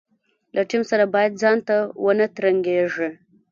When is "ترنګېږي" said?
2.35-3.09